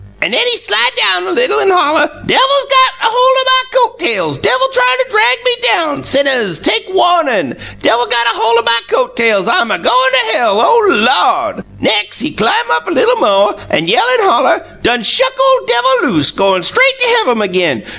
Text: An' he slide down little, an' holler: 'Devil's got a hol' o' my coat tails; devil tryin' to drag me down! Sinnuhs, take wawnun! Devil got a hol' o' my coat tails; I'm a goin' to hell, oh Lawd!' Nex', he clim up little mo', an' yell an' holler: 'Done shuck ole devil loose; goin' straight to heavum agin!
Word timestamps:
An' 0.19 0.33
he 0.33 0.57
slide 0.57 0.89
down 0.97 1.35
little, 1.35 1.59
an' 1.59 1.69
holler: 1.69 2.07
'Devil's 2.25 2.65
got 2.69 3.07
a 3.07 3.11
hol' 3.11 3.37
o' 3.37 3.43
my 3.45 3.63
coat 3.71 3.99
tails; 3.99 4.39
devil 4.39 4.67
tryin' 4.73 4.97
to 5.03 5.11
drag 5.11 5.37
me 5.43 5.55
down! 5.61 6.03
Sinnuhs, 6.03 6.59
take 6.59 6.87
wawnun! 6.89 7.55
Devil 7.83 8.07
got 8.07 8.25
a 8.25 8.29
hol' 8.29 8.57
o' 8.57 8.63
my 8.63 8.81
coat 8.89 9.15
tails; 9.15 9.47
I'm 9.47 9.69
a 9.69 9.77
goin' 9.77 10.11
to 10.11 10.27
hell, 10.33 10.59
oh 10.59 10.87
Lawd!' 10.89 11.63
Nex', 11.79 12.19
he 12.19 12.33
clim 12.33 12.51
up 12.71 12.87
little 12.87 13.17
mo', 13.17 13.55
an' 13.69 13.85
yell 13.87 14.09
an' 14.13 14.21
holler: 14.23 14.65
'Done 14.81 15.03
shuck 15.03 15.33
ole 15.39 15.67
devil 15.67 15.95
loose; 16.09 16.31
goin' 16.31 16.63
straight 16.63 16.97
to 16.97 17.05
heavum 17.05 17.43
agin! 17.43 17.83